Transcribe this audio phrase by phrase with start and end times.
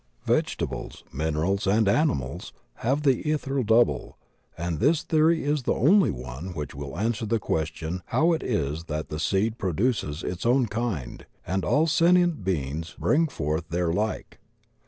[0.25, 4.17] Vegetables, minerals, and animals have the ethereal double,
[4.57, 8.85] and this theory is the only one which will answer the question how it is
[8.85, 11.85] that the seed pro 40 THE OCEAN OF THEOSOPHY duces its own kind and all
[11.85, 14.39] sentient beings bring forth their Uke.